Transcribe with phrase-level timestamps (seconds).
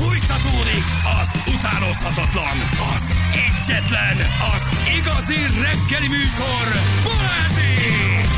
[0.00, 0.84] Fújtatódik
[1.20, 2.58] az utánozhatatlan,
[2.94, 4.16] az egyetlen,
[4.54, 6.66] az igazi reggeli műsor,
[7.04, 8.28] Balázsék!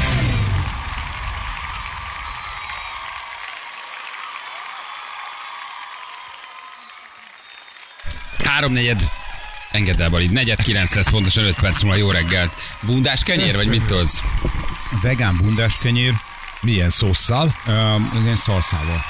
[8.45, 9.11] Háromnegyed.
[9.71, 10.27] Engedd el, Bali.
[10.27, 11.97] Negyed kilenc lesz pontosan 5 perc múlva.
[11.99, 12.53] Jó reggelt.
[12.81, 14.23] Bundás kenyér, vagy mit tolsz?
[15.03, 16.13] Vegán bundás kenyér,
[16.61, 17.55] Milyen szószal?
[17.67, 19.05] um, ilyen szalszával.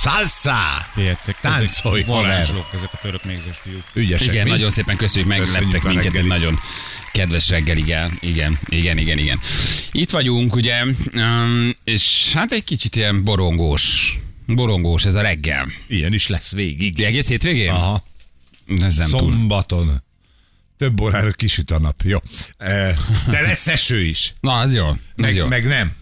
[0.00, 0.86] Salsa!
[0.96, 3.82] Értek, Táncolj, ezek varázslók, ezek a török mégzés fiúk.
[3.92, 4.50] Ügyesek, Igen, mi?
[4.50, 6.58] nagyon szépen köszönjük, megleptek minket, egy nagyon
[7.12, 9.40] kedves reggel, igen, igen, igen, igen, igen.
[9.92, 14.14] Itt vagyunk, ugye, um, és hát egy kicsit ilyen borongós,
[14.46, 15.66] borongós ez a reggel.
[15.86, 17.00] Ilyen is lesz végig.
[17.00, 17.70] Egész hétvégén?
[17.70, 18.04] Aha.
[18.82, 19.20] Ez nem túl.
[19.20, 20.02] Szombaton.
[20.78, 22.02] Több órára kisüt a nap.
[22.04, 22.18] Jó.
[22.56, 22.94] Eh,
[23.26, 24.34] De lesz eső is.
[24.40, 25.46] Na, az jó, az Meg, jó.
[25.46, 25.92] meg nem.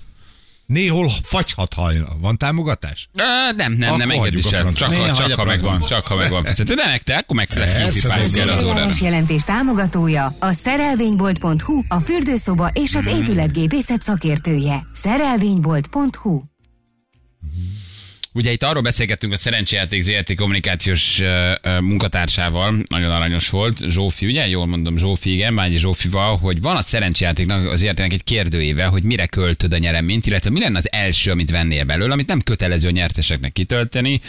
[0.71, 2.09] Néhol fagyhat hajna.
[2.21, 3.09] Van támogatás?
[3.13, 3.23] Ö,
[3.57, 4.19] nem, nem, nem, el.
[4.19, 4.73] francba.
[4.73, 6.45] Csak, ha, csak ha megvan, csak ha megvan.
[6.45, 7.37] Fizető, de meg te, akkor
[7.93, 8.89] kipipáljuk de erre az órára.
[9.01, 14.87] Jelentés támogatója a szerelvénybolt.hu, a fürdőszoba és az épületgépészet szakértője.
[14.93, 16.41] Szerelvénybolt.hu
[18.33, 21.23] Ugye itt arról beszélgettünk a Szerencsejáték ZRT kommunikációs
[21.81, 24.49] munkatársával, nagyon aranyos volt, Zsófi, ugye?
[24.49, 29.03] Jól mondom, Zsófi, igen, Bányi Zsófival, hogy van a Szerencsejátéknak az értének egy kérdőéve, hogy
[29.03, 32.89] mire költöd a nyereményt, illetve mi lenne az első, amit vennél belőle, amit nem kötelező
[32.89, 34.21] a nyerteseknek kitölteni,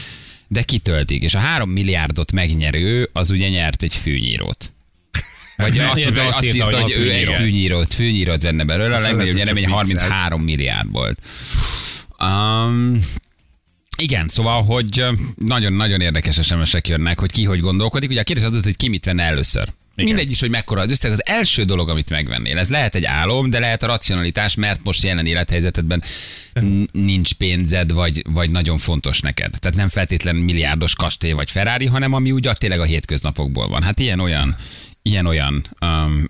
[0.48, 1.24] de kitöltik.
[1.24, 4.72] És a három milliárdot megnyerő, az ugye nyert egy fűnyírót.
[5.58, 7.34] Vagy azt, Azt írta, azt írta, hogy hogy ő egy fűnyíró.
[7.34, 10.02] fűnyírót, fűnyírót venne belőle, a legnagyobb nyeremény csak viccelt.
[10.02, 11.20] 33 milliárd volt.
[12.20, 13.00] Um,
[14.02, 18.10] igen, szóval, hogy nagyon-nagyon érdekes SMS-ek jönnek, hogy ki hogy gondolkodik.
[18.10, 19.68] Ugye a kérdés az, hogy ki mit venne először.
[19.96, 20.14] Igen.
[20.14, 21.12] Mindegy is, hogy mekkora az összeg.
[21.12, 25.04] Az első dolog, amit megvennél, ez lehet egy álom, de lehet a racionalitás, mert most
[25.04, 26.04] jelen élethelyzetedben
[26.92, 29.54] nincs pénzed, vagy, vagy nagyon fontos neked.
[29.60, 33.82] Tehát nem feltétlen milliárdos kastély vagy Ferrari, hanem ami ugye tényleg a hétköznapokból van.
[33.82, 34.58] Hát ilyen-olyan,
[35.02, 36.30] ilyen-olyan um,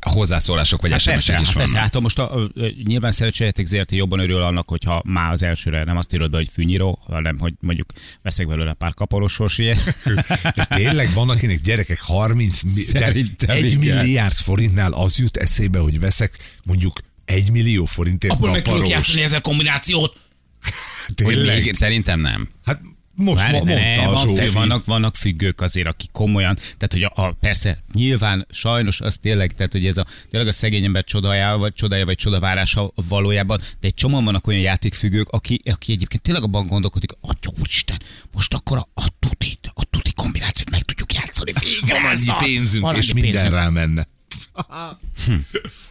[0.00, 1.92] hozzászólások vagy Hát SMS-ek persze, is hát persze, vannak.
[1.92, 2.50] hát most a, a,
[2.84, 6.48] nyilván szerencséjáték ZRT jobban örül annak, hogyha már az elsőre nem azt írod be, hogy
[6.52, 7.92] fűnyíró, hanem hogy mondjuk
[8.22, 9.76] veszek belőle pár kaparosos, ugye?
[10.56, 13.78] De tényleg van, akinek gyerekek 30 mi- de Szerintem egy igen.
[13.96, 19.22] milliárd forintnál az jut eszébe, hogy veszek mondjuk egy millió forintért Abból meg tudok játszani
[19.22, 20.16] ezzel kombinációt.
[21.06, 21.64] Hogy Tényleg?
[21.64, 22.48] még, szerintem nem.
[22.64, 22.80] Hát
[23.20, 24.48] most Várj, ma, ne, mondta a van, Zsófi.
[24.48, 29.52] vannak, vannak függők azért, akik komolyan, tehát hogy a, a, persze nyilván sajnos az tényleg,
[29.52, 33.86] tehát hogy ez a, tényleg a szegény ember csodája, vagy csodája, vagy csodavárása valójában, de
[33.86, 38.00] egy csomóan vannak olyan játékfüggők, aki, aki egyébként tényleg abban gondolkodik, atya úristen,
[38.32, 42.00] most akkor a, a tutit, a tuti kombinációt meg tudjuk játszani végre.
[42.00, 44.06] Van annyi pénzünk, Van és minden rá menne.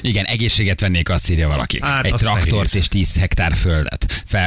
[0.00, 1.78] Igen, egészséget vennék, azt írja valaki.
[1.82, 2.74] Hát, Egy traktort nehéz.
[2.74, 4.22] és 10 hektár földet.
[4.26, 4.40] Fe,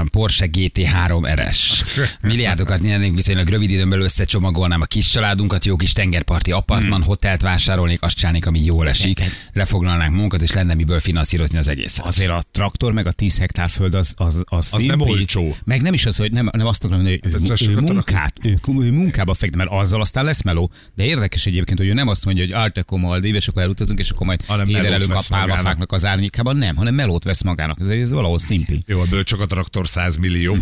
[0.00, 1.84] uh, Porsche GT3 RS.
[2.22, 7.06] Milliárdokat nyernénk, viszonylag rövid időn belül összecsomagolnám a kis családunkat, jó kis tengerparti apartman, Hmm.
[7.06, 9.24] hotelt vásárolnék, azt csinálnék, ami jól esik.
[9.52, 12.06] Lefoglalnánk munkat, és lenne miből finanszírozni az egészet.
[12.06, 15.56] Azért a traktor meg a 10 hektár föld az, az, az, Az nem olcsó.
[15.64, 17.90] Meg nem is az, hogy nem, nem azt akarom hogy ő, ő, rakni.
[17.90, 20.70] munkát, ő, ő munkába fektet, mert azzal aztán lesz meló.
[20.94, 24.10] De érdekes egyébként, hogy ő nem azt mondja, hogy Arteco Maldív, és akkor elutazunk, és
[24.10, 25.48] akkor majd Hanem vesz magának.
[25.48, 26.56] pálmafáknak az árnyékában.
[26.56, 27.80] Nem, hanem melót vesz magának.
[27.80, 28.82] Ez, ez valahol szimpi.
[28.86, 30.56] Jó, ebből csak a traktor 100 millió.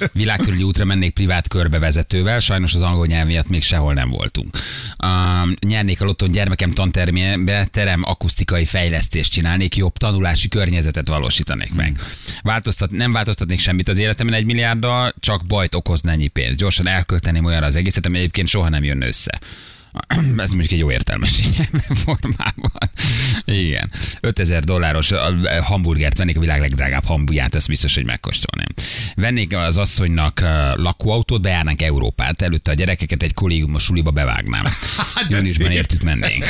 [0.12, 4.56] Világkörüli útra mennék privát körbevezetővel, sajnos az angol nyelv miatt még sehol nem voltunk.
[5.04, 12.00] Um, nyernék a lotton gyermekem tantermébe, terem akusztikai fejlesztést csinálnék, jobb tanulási környezetet valósítanék meg.
[12.42, 16.56] Változtat, nem változtatnék semmit az életemben egy milliárddal, csak bajt okozna ennyi pénz.
[16.56, 19.40] Gyorsan elkölteném olyanra az egészet, ami egyébként soha nem jönne össze.
[20.36, 21.40] Ez mondjuk egy jó értelmes
[22.04, 22.90] formában.
[23.44, 23.90] Igen.
[24.20, 25.10] 5000 dolláros
[25.62, 28.68] hamburgert vennék a világ legdrágább hamburgját, ezt biztos, hogy megkóstolném.
[29.14, 30.40] Vennék az asszonynak
[30.74, 34.64] lakóautót, bejárnánk Európát, előtte a gyerekeket egy kollégiumos suliba bevágnám.
[35.28, 36.44] de Júniusban értük mennénk.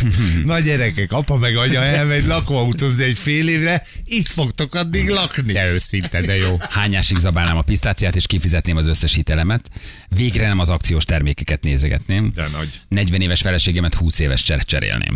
[0.44, 5.52] Na gyerekek, apa meg anya elmegy lakóautózni egy fél évre, itt fogtok addig lakni.
[5.52, 6.56] De őszinte, de jó.
[6.70, 9.68] Hányásig zabálnám a pisztáciát, és kifizetném az összes hitelemet.
[10.08, 12.30] Végre nem az akciós termékeket nézegetném.
[12.34, 12.80] De nagy.
[12.92, 15.14] 40 éves feleségemet 20 éves cser- cserélném.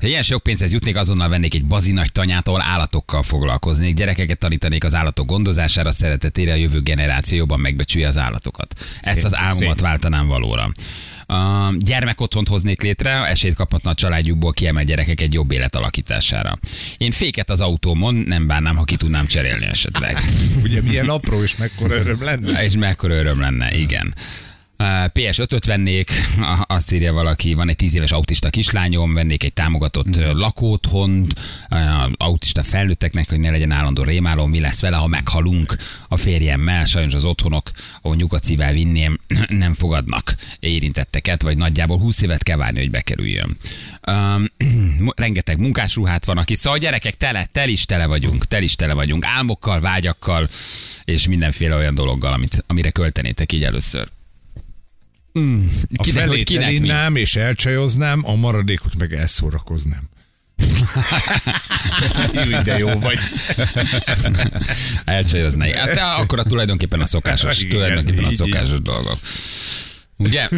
[0.00, 4.38] Ha ilyen sok pénzhez jutnék, azonnal vennék egy bazi nagy tanyát, ahol állatokkal foglalkoznék, gyerekeket
[4.38, 8.74] tanítanék az állatok gondozására, szeretetére, a jövő generáció jobban megbecsülje az állatokat.
[9.00, 10.70] Ezt az álmomat váltanám valóra.
[11.26, 16.58] A gyermekotthont hoznék létre, esélyt kaphatna a családjukból kiemelt gyerekek egy jobb élet alakítására.
[16.96, 20.18] Én féket az autómon nem bánnám, ha ki tudnám cserélni esetleg.
[20.62, 22.62] Ugye milyen apró és mekkora öröm lenne.
[22.64, 24.14] És mekkora öröm lenne, igen.
[24.78, 26.10] Uh, PS5-öt vennék,
[26.66, 30.22] azt írja valaki, van egy 10 éves autista kislányom, vennék egy támogatott mm.
[30.22, 31.32] lakótthont,
[31.70, 31.78] uh,
[32.16, 35.76] autista felnőtteknek, hogy ne legyen állandó rémálom, mi lesz vele, ha meghalunk
[36.08, 37.70] a férjemmel, sajnos az otthonok,
[38.02, 39.18] ahol nyugatszívvel vinném,
[39.48, 43.56] nem fogadnak érintetteket, vagy nagyjából 20 évet kell várni, hogy bekerüljön.
[44.08, 44.46] Um,
[45.16, 49.24] rengeteg munkásruhát van, aki szóval gyerekek, tele, tel is tele vagyunk, tel is tele vagyunk,
[49.24, 50.48] álmokkal, vágyakkal,
[51.04, 54.08] és mindenféle olyan dologgal, amit, amire költenétek így először.
[55.38, 55.66] Mm,
[55.96, 56.76] A kinek, hogy felét kinek mi?
[56.76, 60.08] elinnám és elcsajoznám, a maradékot meg elszórakoznám.
[62.50, 63.18] Jó, de jó vagy.
[65.04, 65.72] Elcsajozni.
[65.72, 69.18] Hát akkor a tulajdonképpen a szokásos, Igen, tulajdonképpen a így, szokásos dolgok.
[70.16, 70.48] Ugye?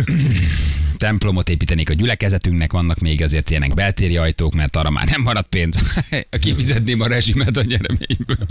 [0.98, 5.46] Templomot építenék a gyülekezetünknek, vannak még azért ilyenek beltéri ajtók, mert arra már nem marad
[5.48, 6.00] pénz.
[6.40, 8.46] Kifizetném a rezsimet a nyereményből.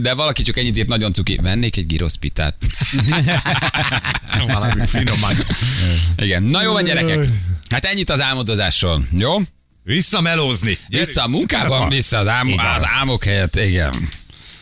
[0.00, 1.38] De valaki csak ennyit írt, nagyon cuki.
[1.42, 2.56] Vennék egy giroszpitát.
[4.46, 5.46] Valami finomat.
[6.16, 6.42] Igen.
[6.42, 7.28] Na jó van, gyerekek.
[7.68, 9.02] Hát ennyit az álmodozásról.
[9.12, 9.36] Jó?
[9.82, 10.78] Visszamelózni.
[10.88, 13.56] Vissza a munkában, vissza az, álmo- az álmok helyett.
[13.56, 14.08] Igen.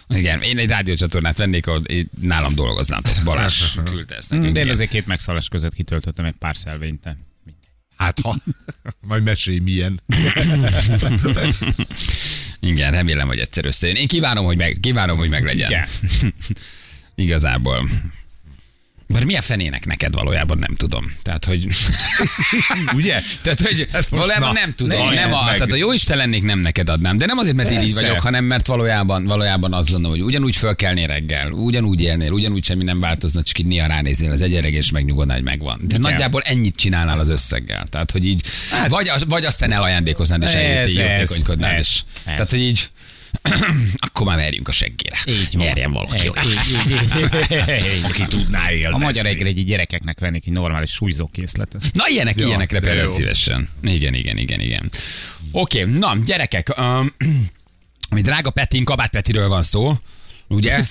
[0.08, 3.14] Igen, én egy rádiócsatornát vennék, ahol én- nálam dolgoznátok.
[3.24, 4.52] Balázs küldte ezt nekünk.
[4.54, 7.00] De én azért két megszállás között kitöltöttem egy pár szelvényt.
[7.02, 7.68] de mindegy.
[7.96, 8.36] Hát ha.
[9.08, 10.00] Majd mesélj milyen.
[12.60, 13.96] Igen, remélem, hogy egyszer összejön.
[13.96, 15.70] Én kívánom, hogy meg, kívánom, hogy meglegyen.
[15.70, 15.86] Igen.
[17.14, 17.88] Igazából.
[19.14, 21.04] Mert mi a fenének neked valójában nem tudom.
[21.22, 21.66] Tehát, hogy,
[22.98, 23.20] Ugye?
[23.42, 25.08] tehát, hogy Hát valójában na, nem tudom.
[25.08, 25.54] ne, nem a, meg.
[25.56, 27.18] tehát a jó Isten lennék, nem neked adnám.
[27.18, 28.06] De nem azért, mert én így Persze.
[28.06, 32.84] vagyok, hanem mert valójában, valójában azt gondolom, hogy ugyanúgy fölkelnél reggel, ugyanúgy élnél, ugyanúgy semmi
[32.84, 35.80] nem változna, csak így néha ránéznél az egyenleg, és megnyugodnál, hogy megvan.
[35.82, 37.86] De nagyjából ennyit csinálnál az összeggel.
[37.90, 38.42] Tehát, hogy így,
[38.88, 42.04] vagy, az- vagy aztán elajándékoznád, és eljöttél, jótékonykodnál, és ez.
[42.24, 42.88] tehát, hogy így
[44.06, 45.16] akkor már verjünk a seggére.
[45.26, 45.66] Így van.
[45.66, 46.28] Nyerjen valaki.
[48.08, 48.94] Aki tudná élvezni.
[48.94, 51.82] A magyar egéregyi gyerekeknek vennék egy normális súlyzókészletet.
[51.92, 53.68] Na, ilyenek, Ja, ilyenekre például szívesen.
[53.82, 54.90] Igen, igen, igen, igen.
[55.50, 57.14] Oké, na, gyerekek, um,
[58.10, 59.92] ami drága Petin, Kabát Petiről van szó,
[60.48, 60.78] ugye?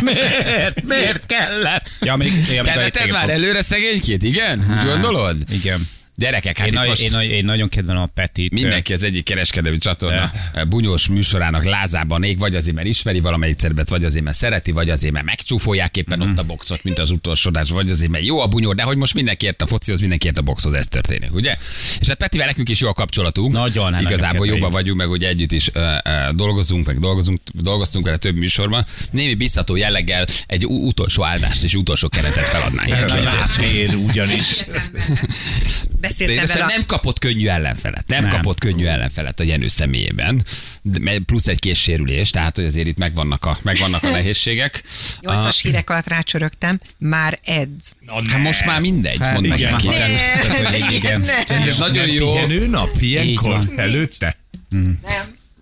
[0.00, 0.82] miért?
[0.82, 1.90] Miért kellett?
[2.00, 4.76] Ja, még, ja, Keneted már előre szegénykét, igen?
[4.78, 5.36] Úgy gondolod?
[5.50, 5.80] Igen.
[6.20, 7.00] Gyerekek, hát Én, itt nagy, most...
[7.02, 8.52] én, nagy, én nagyon kedvelem a Petit.
[8.52, 10.30] Mindenki az egyik kereskedelmi csatorna
[10.68, 14.90] bunyós műsorának lázában ég, vagy azért, mert ismeri valamelyik szerepet, vagy azért, mert szereti, vagy
[14.90, 16.30] azért, mert megcsúfolják éppen Mhm.
[16.30, 18.96] ott a boxot, mint az utolsó adás, vagy azért, mert jó a bunyó, de hogy
[18.96, 21.56] most mindenki ért a focihoz, mindenki ért a boxhoz, ez történik, ugye?
[22.00, 23.54] És hát Petivel nekünk is jó a kapcsolatunk.
[23.54, 27.40] Nagyon, hát Igazából nagyon jobban vagyunk, meg ugye együtt is ö, ö, dolgozunk, meg dolgozunk,
[27.54, 28.84] dolgoztunk vele több műsorban.
[29.10, 32.88] Némi biztató jelleggel egy u- utolsó áldást és utolsó keretet feladnánk.
[33.24, 34.44] Ráfér ugyanis.
[36.10, 36.66] Beszéltem vele.
[36.66, 38.04] nem kapott könnyű ellenfelet.
[38.06, 40.44] Nem, nem kapott könnyű ellenfelet a Jenő személyében.
[41.26, 44.82] Plusz egy késsérülés, tehát hogy azért itt megvannak a, megvannak a nehézségek.
[45.20, 47.92] Nyolcas hírek alatt rácsörögtem, már edz.
[48.28, 49.72] Hát most már mindegy, Hát mondd meg igen.
[49.72, 50.94] neki.
[50.94, 51.24] Igen.
[51.48, 52.32] Ez nagyon jó.
[52.32, 54.36] Pihenő nap ilyenkor előtte.
[54.68, 54.98] Nem.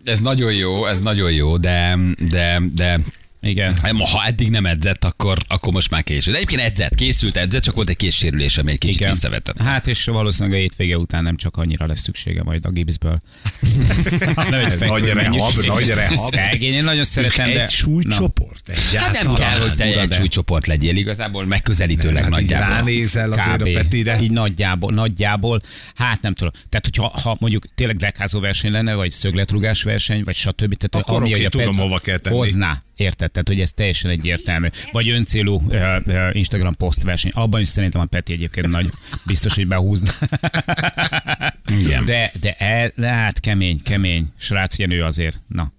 [0.05, 1.99] Ez nagyon jó, ez nagyon jó, de,
[2.31, 3.01] de, de
[3.41, 3.77] Igen.
[4.13, 6.31] ha eddig nem edzett, akkor, akkor most már késő.
[6.31, 9.11] De egyébként edzett, készült edzett, csak volt egy késsérülés, ami egy kicsit Igen.
[9.13, 9.63] visszavetett.
[9.63, 13.21] Hát és valószínűleg a hétvége után nem csak annyira lesz szüksége majd a gipszből.
[14.35, 16.31] hanem egy Nagy rehab, nagy rehab.
[16.31, 17.63] Szegény, én nagyon szeretem, de...
[17.63, 18.71] Egy súlycsoport.
[18.97, 22.75] Hát nem kell, hogy te egy súlycsoport legyél, igazából megközelítőleg Hát így nagyjából.
[22.75, 23.73] ránézel azért a Kb.
[23.73, 24.19] Petire.
[24.23, 25.61] Így nagyjából, nagyjából,
[25.95, 26.53] hát nem tudom.
[26.69, 30.75] Tehát, hogyha ha mondjuk tényleg dekázó verseny lenne, vagy szögletrugás verseny, vagy stb.
[30.75, 32.37] Tehát, Akkor ami, oké, a tudom, hova kell tenni.
[32.37, 33.31] Hozná, érted?
[33.31, 34.69] Tehát, hogy ez teljesen egyértelmű.
[34.93, 37.33] Vagy öncélú uh, uh, Instagram post verseny.
[37.35, 38.91] Abban is szerintem a Peti egyébként nagy
[39.27, 40.11] biztos, hogy behúzna.
[41.81, 42.05] Igen.
[42.05, 44.27] De, de, e, de hát kemény, kemény.
[44.37, 45.41] Srác Jenő azért.
[45.49, 45.73] Na.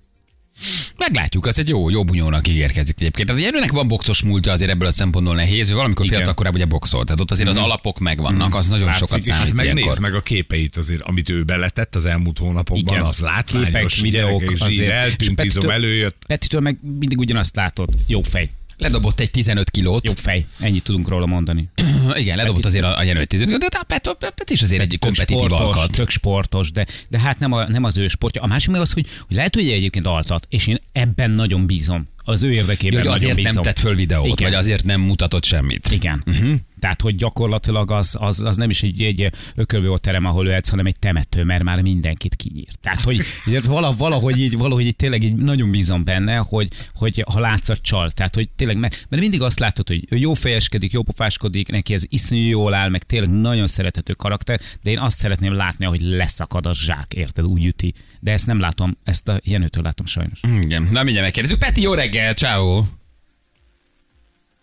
[6.06, 6.18] Igen.
[6.18, 7.06] fiatal korában ugye boxolt.
[7.06, 9.74] Tehát ott azért az alapok megvannak, az nagyon Látszik sokat számít ilyenkor.
[9.76, 13.06] megnézd meg a képeit azért, amit ő beletett az elmúlt hónapokban, Igen.
[13.08, 13.96] az látványos.
[13.96, 14.92] Képek, videók, gyerekek, azért.
[14.92, 16.24] eltűnt, izom előjött.
[16.28, 17.90] Petitől meg mindig ugyanazt látod.
[18.08, 18.50] Jó fej.
[18.80, 20.08] Ledobott egy 15 kilót.
[20.08, 20.46] Jó fej.
[20.60, 21.70] Ennyit tudunk róla mondani.
[22.16, 24.62] Igen, ledobott azért a, a Jenő egy 15 kilót, de a Pet, Pet, Pet is
[24.62, 25.92] azért egy kompetitív sportos, alkat.
[25.92, 28.42] Tök sportos, de, de hát nem, a, nem az ő sportja.
[28.42, 32.08] A másik meg az, hogy, hogy lehet, hogy egyébként altat, és én ebben nagyon bízom.
[32.30, 33.54] Az ő érdekében nagyon azért bízom.
[33.54, 34.50] nem tett föl videót, Igen.
[34.50, 35.92] vagy azért nem mutatott semmit.
[35.92, 36.24] Igen.
[36.26, 36.54] Uh-huh.
[36.80, 40.86] Tehát, hogy gyakorlatilag az, az, az nem is egy, egy ökölvő terem, ahol edz, hanem
[40.86, 42.80] egy temető, mert már mindenkit kinyírt.
[42.80, 43.16] Tehát, hogy
[43.50, 47.82] így vala- valahogy így, valahogy így tényleg így nagyon bízom benne, hogy, hogy ha látszat
[47.82, 48.12] csal.
[48.12, 52.04] Tehát, hogy tényleg meg, mert mindig azt látod, hogy jó fejeskedik, jó pofáskodik, neki ez
[52.08, 56.66] iszonyú jól áll, meg tényleg nagyon szerethető karakter, de én azt szeretném látni, hogy leszakad
[56.66, 57.94] a zsák, érted, úgy üti.
[58.20, 60.40] De ezt nem látom, ezt a Jenőtől látom sajnos.
[60.62, 61.60] Igen, na mindjárt megkérdezzük.
[61.60, 62.84] Peti, jó reggel, ciao.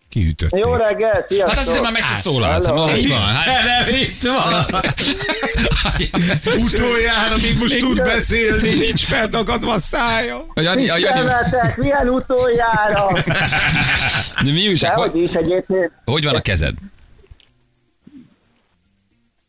[0.09, 0.65] Kiütötték.
[0.65, 1.49] Jó reggelt, sziasztok!
[1.49, 2.67] Hát azt hiszem már meg se szólalsz.
[2.67, 3.19] Hát, így van.
[3.45, 4.65] Hát, itt van.
[6.65, 8.75] Utoljára még most tud beszélni.
[8.75, 10.45] Nincs feldagadva a szája.
[10.55, 11.31] a Jani, a Jani,
[11.77, 13.13] milyen utoljára?
[14.45, 14.95] de mi újság?
[14.95, 15.93] Hogy, is egyébként.
[16.05, 16.75] hogy van a kezed?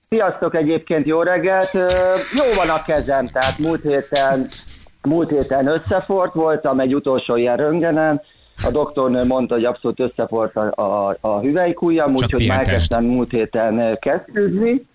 [0.09, 1.71] Sziasztok egyébként, jó reggelt.
[2.35, 4.49] Jó van a kezem, tehát múlt héten,
[5.07, 8.21] múlt héten összefort voltam egy utolsó ilyen röngenen.
[8.65, 13.79] A doktornő mondta, hogy abszolút összefort a, a, a hüvelykujjam, úgyhogy már kezdtem múlt héten
[13.79, 14.85] ö, kesztyűzni.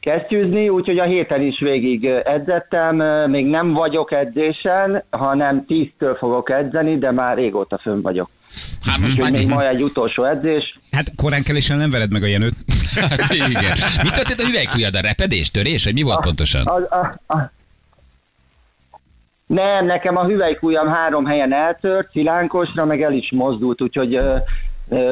[0.00, 3.00] Kesztyűzni, úgyhogy a héten is végig ö, edzettem.
[3.00, 8.30] Ö, Még nem vagyok edzésen, hanem 10-től fogok edzeni, de már régóta fönn vagyok.
[8.86, 9.30] Hát most már...
[9.30, 10.78] Még ma egy utolsó edzés.
[10.90, 12.54] Hát korán kelésen nem vered meg a Jenőt.
[12.94, 13.76] Hát igen.
[14.02, 14.96] Mi történt a hüvelykujjad?
[14.96, 16.66] A repedés, törés, vagy mi volt pontosan?
[16.66, 17.50] A, a, a...
[19.50, 24.20] Nem, nekem a hüvelykujjam három helyen eltört, szilánkosra, meg el is mozdult, úgyhogy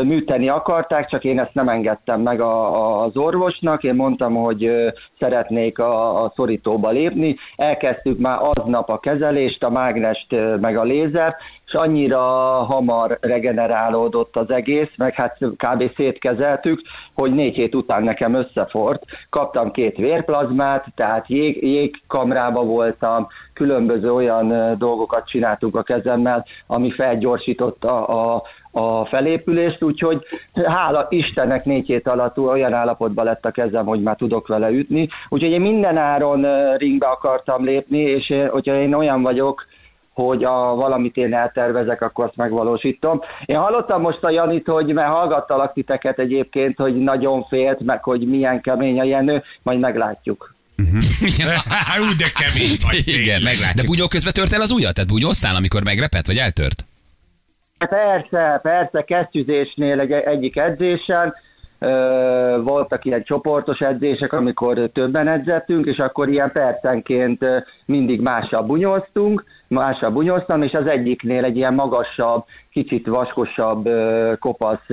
[0.02, 3.82] műteni akarták, csak én ezt nem engedtem meg a, a, az orvosnak.
[3.82, 4.70] Én mondtam, hogy
[5.18, 7.36] szeretnék a, a szorítóba lépni.
[7.56, 11.36] Elkezdtük már aznap a kezelést, a mágnest, meg a lézer,
[11.68, 12.20] és annyira
[12.64, 15.94] hamar regenerálódott az egész, meg hát kb.
[15.96, 16.80] szétkezeltük,
[17.14, 19.02] hogy négy hét után nekem összefort.
[19.30, 28.06] Kaptam két vérplazmát, tehát jég, jégkamrába voltam, különböző olyan dolgokat csináltunk a kezemmel, ami felgyorsította
[28.06, 28.34] a,
[28.67, 28.67] a
[29.10, 30.24] felépülést, úgyhogy
[30.64, 35.08] hála Istennek négy hét alatt olyan állapotban lett a kezem, hogy már tudok vele ütni.
[35.28, 36.46] Úgyhogy én minden áron
[36.76, 39.66] ringbe akartam lépni, és én, hogyha én olyan vagyok,
[40.12, 43.20] hogy a, valamit én eltervezek, akkor azt megvalósítom.
[43.44, 48.20] Én hallottam most a Janit, hogy mert hallgattalak titeket egyébként, hogy nagyon félt, meg hogy
[48.20, 50.54] milyen kemény a Jenő, majd meglátjuk.
[51.68, 53.02] Hát úgy de kemény vagy.
[53.08, 53.76] Igen, meglátjuk.
[53.76, 54.94] De bunyó közben tört el az ujjat?
[54.94, 56.87] Tehát bunyóztál, amikor megrepett, vagy eltört?
[57.78, 61.34] Persze, persze, kesztyűzésnél egy, egyik edzésen,
[62.64, 67.44] voltak ilyen csoportos edzések, amikor többen edzettünk, és akkor ilyen percenként
[67.86, 73.88] mindig mással bunyóztunk, mással bunyóztam, és az egyiknél egy ilyen magasabb, kicsit vaskosabb
[74.38, 74.86] kopasz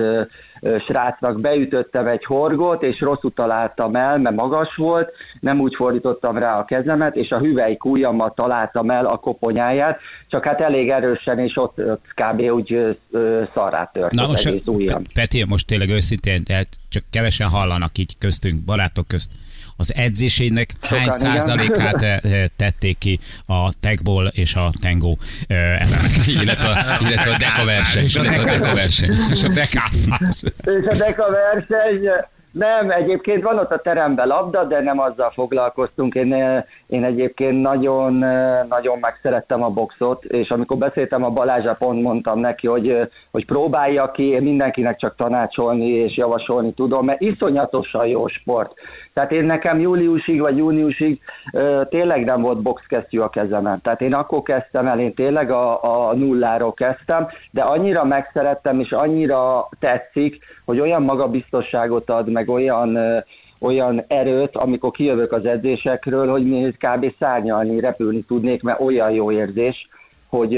[0.86, 6.58] srácnak beütöttem egy horgot, és rosszul találtam el, mert magas volt, nem úgy fordítottam rá
[6.58, 11.76] a kezemet, és a hüvelykujjammal találtam el a koponyáját, csak hát elég erősen, és ott,
[12.14, 12.40] kb.
[12.40, 12.98] úgy
[13.54, 15.02] szarrá tört Na az most, egész ujjam.
[15.14, 19.30] Peti, most tényleg őszintén, tehát csak kevesen hallanak így köztünk, barátok közt.
[19.76, 21.18] Az edzésének Sokan, hány igen.
[21.18, 25.16] százalékát eh, eh, tették ki a tagból és a tango
[25.46, 25.88] eh,
[26.42, 28.04] illetve, a- illetve a deka verseny.
[28.24, 29.10] Illetve a deka verseny.
[29.30, 29.30] És.
[29.30, 29.48] És a
[30.94, 32.08] deka verseny,
[32.58, 36.14] nem, egyébként van ott a teremben labda, de nem azzal foglalkoztunk.
[36.14, 41.76] Én, eh, én egyébként nagyon, eh, nagyon megszerettem a boxot, és amikor beszéltem a Balázsa,
[41.78, 47.04] pont mondtam neki, hogy, eh, hogy próbálja ki, én mindenkinek csak tanácsolni és javasolni tudom,
[47.04, 48.72] mert iszonyatosan jó sport.
[49.12, 51.20] Tehát én nekem júliusig vagy júniusig
[51.88, 53.80] tényleg nem volt boxkesztyű a kezemen.
[53.82, 58.92] Tehát én akkor kezdtem el, én tényleg a, a nulláról kezdtem, de annyira megszerettem, és
[58.92, 63.18] annyira tetszik, hogy olyan magabiztosságot ad, meg olyan ö,
[63.60, 66.44] olyan erőt, amikor kijövök az edzésekről, hogy
[66.76, 67.14] kb.
[67.18, 69.88] szárnyalni, repülni tudnék, mert olyan jó érzés,
[70.36, 70.52] hogy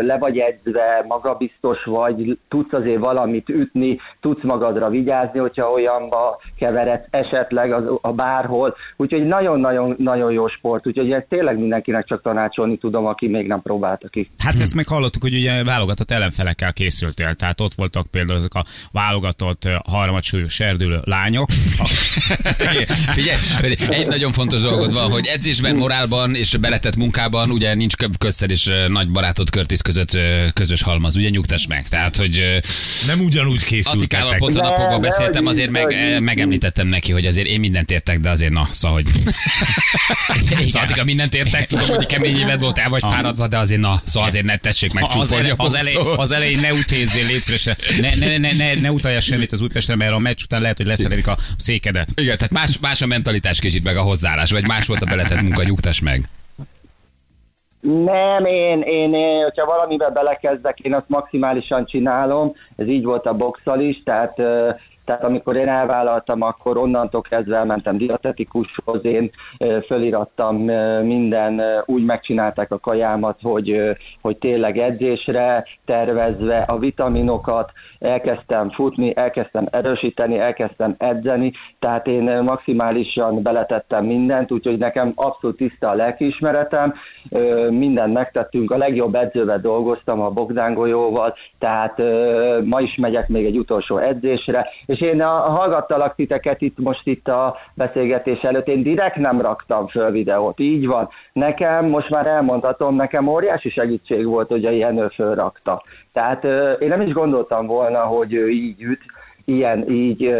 [0.00, 7.06] le vagy edzve, magabiztos vagy, tudsz azért valamit ütni, tudsz magadra vigyázni, hogyha olyanba keveredsz
[7.10, 8.76] esetleg az, a bárhol.
[8.96, 13.62] Úgyhogy nagyon-nagyon nagyon jó sport, úgyhogy ezt tényleg mindenkinek csak tanácsolni tudom, aki még nem
[13.62, 14.30] próbálta ki.
[14.38, 18.64] Hát ezt meg hallottuk, hogy ugye válogatott ellenfelekkel készültél, tehát ott voltak például ezek a
[18.92, 21.48] válogatott harmadsúlyú serdülő lányok.
[23.16, 23.36] Figyelj,
[23.88, 28.50] egy nagyon fontos dolgod van, hogy edzésben, morálban és beletett munkában ugye nincs kö- közted
[28.50, 30.16] és ö, nagy barátod Körtisz között
[30.52, 31.88] közös halmaz, ugye nyugtass meg.
[31.88, 32.60] Tehát, hogy
[33.06, 34.38] Nem ugyanúgy készültetek.
[34.38, 38.52] pont a napokban beszéltem, azért meg, megemlítettem neki, hogy azért én mindent értek, de azért
[38.52, 39.12] na, szóval, hogy...
[40.68, 44.02] szóval Attika, mindent értek, tudom, hogy kemény éved volt, el vagy fáradva, de azért na,
[44.04, 47.26] szóval azért ne tessék meg Az, csúfolni ele, a az, elej, az elején ne utézzél,
[47.26, 47.64] légy szíves,
[48.00, 50.86] ne, ne, ne, ne, ne utalja semmit az Újpestre, mert a meccs után lehet, hogy
[50.86, 52.08] leszerelik a székedet.
[52.14, 55.40] Igen, tehát más, más a mentalitás kicsit meg a hozzáállás, vagy más volt a beletett
[55.40, 56.28] munka, nyugtass meg.
[57.80, 63.36] Nem, én, én, én, hogyha valamibe belekezdek, én azt maximálisan csinálom, ez így volt a
[63.36, 64.42] boxal is, tehát
[65.08, 69.30] Tehát amikor én elvállaltam, akkor onnantól kezdve elmentem dietetikushoz, én
[69.86, 70.56] fölirattam
[71.02, 73.80] minden, úgy megcsinálták a kajámat, hogy,
[74.22, 83.42] hogy tényleg edzésre tervezve a vitaminokat, elkezdtem futni, elkezdtem erősíteni, elkezdtem edzeni, tehát én maximálisan
[83.42, 86.94] beletettem mindent, úgyhogy nekem abszolút tiszta a lelkiismeretem,
[87.70, 92.02] mindent megtettünk, a legjobb edzővel dolgoztam, a Bogdán Golyóval, tehát
[92.64, 97.28] ma is megyek még egy utolsó edzésre, és én a hallgattalak titeket itt most itt
[97.28, 101.08] a beszélgetés előtt, én direkt nem raktam föl videót, így van.
[101.32, 105.82] Nekem, most már elmondhatom, nekem óriási segítség volt, hogy a Jenő fölrakta.
[106.18, 106.44] Tehát
[106.80, 109.00] én nem is gondoltam volna, hogy ő így üt,
[109.44, 110.34] ilyen így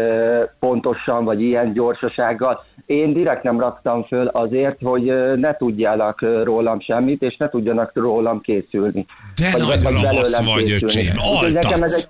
[0.59, 2.63] pontosan, vagy ilyen gyorsasággal.
[2.85, 5.03] Én direkt nem raktam föl azért, hogy
[5.35, 9.05] ne tudjanak rólam semmit, és ne tudjanak rólam készülni.
[9.35, 11.07] De Vagy- nagy vagy ravasz vagy, készülni.
[11.07, 12.07] öcsém, nekem ez egy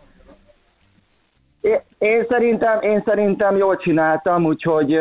[1.61, 4.99] én- én szerintem, én szerintem jól csináltam, úgyhogy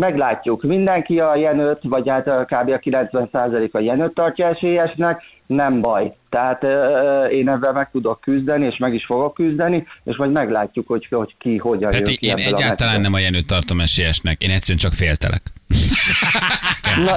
[0.00, 0.62] meglátjuk.
[0.62, 2.70] Mindenki a Jenőt, vagy hát kb.
[2.70, 6.12] a 90% a Jenőt tartja esélyesnek, nem baj.
[6.30, 10.86] Tehát ö, én ebben meg tudok küzdeni, és meg is fogok küzdeni, és majd meglátjuk,
[10.88, 13.00] hogy, hogy ki hogyan Hát jön ki én a egyáltalán meccsből.
[13.00, 15.42] nem a Jenőt tartom esélyesnek, én egyszerűen csak féltelek.
[17.04, 17.16] Na,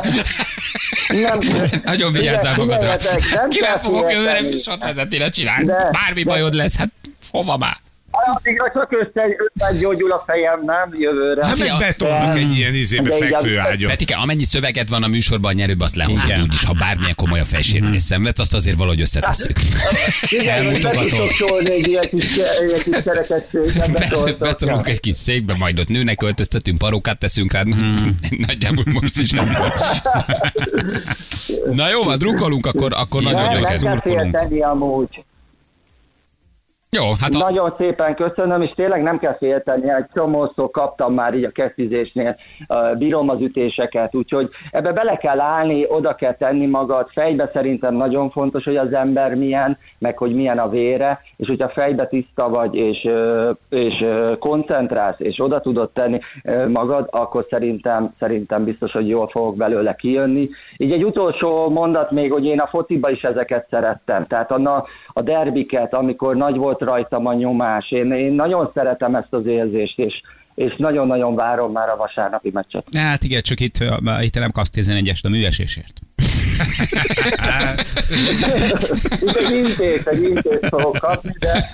[1.22, 1.40] nem,
[1.84, 2.96] Nagyon vigyázzál magadra.
[3.50, 5.64] Kivel fogok jövőre csinálj.
[5.66, 6.90] De- Bármi bajod lesz, hát
[7.32, 7.78] hova már?
[8.14, 11.46] Addigra csak össze, összegyógyul a fejem, nem jövőre.
[11.46, 13.90] Hát meg betolnak egy ilyen izébe fekvő ágyat.
[13.90, 17.46] Petike, amennyi szöveged van a műsorban, a nyerőbe, azt lehozod úgyis, ha bármilyen komoly a
[17.46, 19.58] fejsérülés szenvedsz, azt azért valahogy összetesszük.
[20.30, 20.90] Igen, hogy be
[21.38, 22.28] szólni egy ilyen kis,
[22.84, 24.38] kis beszóltok.
[24.38, 27.64] Betolunk egy kis székbe, majd ott nőnek öltöztetünk, parókát teszünk rá.
[28.48, 29.48] Nagyjából most is van.
[31.72, 35.24] Na jó, van, drukkolunk, akkor, akkor nagyon Nem, jó nem kell félteni amúgy.
[36.96, 41.34] Jó, hát a, Nagyon szépen köszönöm, és tényleg nem kell félteni, egy csomószor kaptam már
[41.34, 42.36] így a kezdizésnél,
[42.68, 47.96] uh, bírom az ütéseket, úgyhogy ebbe bele kell állni, oda kell tenni magad, fejbe szerintem
[47.96, 52.50] nagyon fontos, hogy az ember milyen, meg hogy milyen a vére, és hogyha fejbe tiszta
[52.50, 53.10] vagy, és,
[53.70, 54.06] és
[54.40, 56.20] koncentrálsz, és oda tudod tenni
[56.68, 60.50] magad, akkor szerintem, szerintem biztos, hogy jól fogok belőle kijönni.
[60.78, 65.22] Így egy utolsó mondat még, hogy én a fociba is ezeket szerettem, tehát a, a
[65.22, 70.22] derbiket, amikor nagy volt rajtam a nyomás, én, én nagyon szeretem ezt az érzést, és,
[70.56, 72.86] és nagyon-nagyon várom már a vasárnapi meccset.
[72.94, 73.78] Hát igen, csak itt,
[74.22, 76.02] itt nem kapsz 11-est a műesésért.
[79.22, 81.70] Itt egy intéz, egy intéz fogok kapni, de,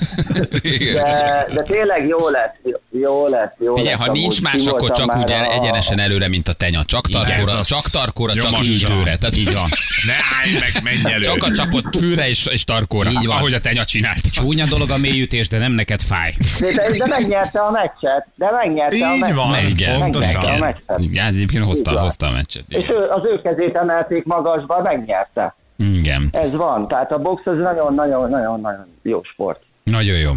[0.94, 2.52] de, de tényleg jó lesz,
[2.92, 4.06] jó lesz, jó Figyelj, lesz.
[4.08, 4.54] ha nincs amúgy.
[4.54, 6.82] más, akkor csak úgy a- egyenesen előre, mint a tenya.
[6.86, 9.16] Csak tarkóra, csak tarkóra, csak ültőre.
[9.18, 9.70] Tehát Így van.
[10.06, 11.24] Ne állj meg, menj elő.
[11.24, 13.38] Csak a csapott fűre és, és tarkóra, Így van.
[13.38, 14.30] ahogy a tenya csinált.
[14.32, 16.34] Csúnya dolog a mélyütés, de nem neked fáj.
[16.60, 19.36] De, de megnyerte a meccset, de megnyerte a Így meccset.
[19.36, 20.60] van, Igen, Megnyerte a pontosan.
[20.60, 20.98] meccset.
[20.98, 22.64] Igen, egyébként hozta, Így hozta a meccset.
[22.68, 24.24] És ő, az ő kezét emelték
[24.70, 25.56] magasba, megnyerte.
[25.78, 29.62] Igen, Ez van, tehát a box az nagyon-nagyon-nagyon-nagyon jó sport.
[29.84, 30.32] nagyon jó.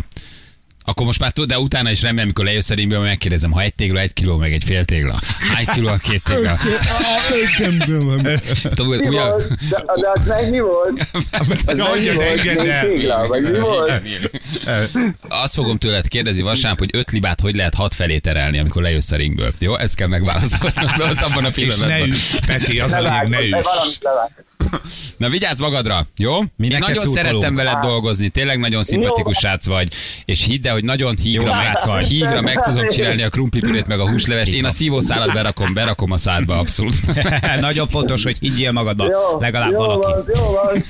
[0.85, 3.75] Akkor most már tud, de utána is remélem, amikor lejössz a ringbe, megkérdezem, ha egy
[3.75, 5.21] tégla, egy kiló, meg egy fél tégla.
[5.55, 6.59] Hány kiló a két tégla?
[8.75, 9.49] Tudod, Mi ugye- volt?
[9.49, 11.07] De, de az meg mi volt?
[11.33, 11.83] Az meg mi
[12.15, 12.47] volt?
[12.69, 12.87] el.
[12.87, 14.03] tégla, vagy mi volt?
[15.29, 19.11] Azt fogom tőled kérdezni vasárnap, hogy öt libát hogy lehet hat felé terelni, amikor lejössz
[19.11, 19.53] a ringből.
[19.59, 20.75] Jó, ezt kell megválaszolni.
[20.99, 22.09] Ott abban a És ne pillanatban.
[22.09, 23.99] üss, Peti, az a lényeg, ne üss.
[25.17, 26.33] Na vigyázz magadra, jó?
[26.57, 27.17] Mi Én nagyon szurkolunk.
[27.17, 29.89] szerettem veled dolgozni, tényleg nagyon szimpatikus srác vagy,
[30.25, 32.07] és hidd el, hogy nagyon hígra, Jó meg, srác vagy.
[32.07, 34.53] hígra meg tudom csinálni a krumplipürét meg a húsleves.
[34.53, 36.95] Én a szívószálat berakom, berakom a szádba, abszolút.
[37.61, 40.07] Nagyon fontos, hogy higgyél magadba, Jó, legalább jó valaki.
[40.07, 40.83] Van, jó van,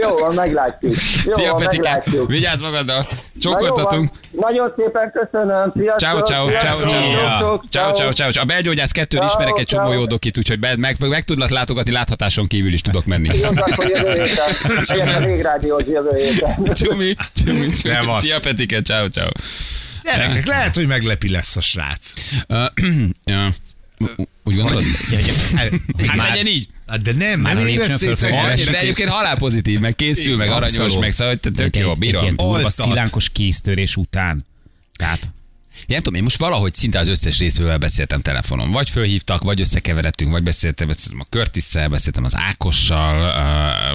[0.00, 0.94] jó van, meglátjuk.
[1.24, 2.28] Jó Szia van, Petike, meglátjuk.
[2.30, 4.08] vigyázz magadra, Na jó csókoltatunk.
[4.32, 4.50] van.
[4.52, 5.72] Nagyon szépen köszönöm.
[5.80, 5.98] Sziasztok.
[5.98, 7.60] Ciao, ciao, ciao, ciao.
[7.70, 8.42] Ciao, ciao, ciao.
[8.42, 9.94] A belgyógyász kettőn Ciao, ismerek egy csomó ciao.
[9.98, 13.38] jó dokit, úgyhogy meg, meg, meg tudlak látogatni, láthatáson kívül is tudok menni.
[13.38, 14.84] Jó, akkor jövő héten.
[14.86, 16.74] Legyen a végrádiót jövő héten.
[16.74, 18.18] Csumi, csumi, csumi.
[18.18, 19.28] Szia Petike, ciao, ciao.
[20.02, 22.12] Gyerekek, lehet, hogy meglepi lesz a srác.
[22.48, 22.64] Uh.
[24.44, 24.84] Úgy gondolod?
[26.06, 26.68] Hát legyen így.
[26.86, 27.64] Hát De nem, Már nem
[28.16, 28.32] fel.
[28.32, 32.22] Annyi, de egyébként halálpozitív, meg készül, meg aranyos, meg szóval hogy tök jó, bírom.
[32.22, 34.46] ilyen durva szilánkos kéztörés után.
[34.96, 35.28] Tehát
[35.86, 38.70] Én nem tudom, én most valahogy szinte az összes részvővel beszéltem telefonon.
[38.70, 43.16] Vagy fölhívtak, vagy összekeveredtünk, vagy beszéltem, beszéltem a Körtisszel, beszéltem az Ákossal,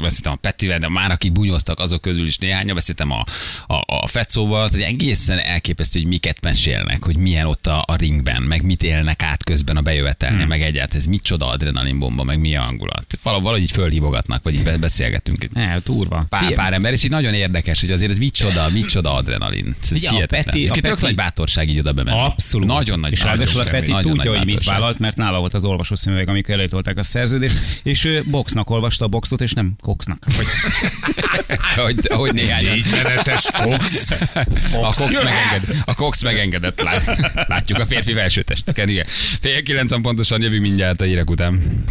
[0.01, 3.23] beszéltem a Petivel, de már akik bunyóztak, azok közül is néhányan, beszéltem a,
[3.67, 8.41] a, a Fecóval, hogy egészen elképesztő, hogy miket mesélnek, hogy milyen ott a, a ringben,
[8.41, 10.47] meg mit élnek át közben a bejövetelnél, hmm.
[10.47, 13.19] meg egyáltalán ez micsoda adrenalinbomba, meg milyen hangulat.
[13.23, 15.53] Valahogy, így fölhívogatnak, vagy így be- beszélgetünk.
[15.53, 16.25] ne, durva.
[16.29, 19.75] Pár, Figyelj, pár ember, és így nagyon érdekes, hogy azért ez micsoda, micsoda adrenalin.
[19.81, 20.25] Ez Ugye, a.
[20.25, 22.19] Peti- a Egyébként tök Peti- nagy bátorság így oda bemenni.
[22.19, 22.67] Abszolút.
[22.67, 23.11] Nagyon nagy.
[23.11, 26.29] És ráadásul a Peti nagyon tudja, hogy mit vállalt, mert nála volt az olvasó szemüveg,
[26.29, 30.25] amikor előtolták a szerződést, és ő boxnak olvasta a boxot, és nem Coxnak.
[30.35, 30.45] Vagy
[31.75, 32.63] Hogy, hogy néhány.
[32.63, 34.11] Négy menetes Cox.
[34.81, 37.03] A Cox, megengedett, a Cox megengedett, lát,
[37.47, 39.05] látjuk a férfi felsőtesteken, igen.
[39.41, 41.83] Fél kilencen pontosan jövünk mindjárt a hírek után.